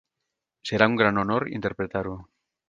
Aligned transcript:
Serà 0.69 0.87
un 0.93 0.95
gran 1.01 1.23
honor 1.25 1.47
interpretar-ho. 1.59 2.17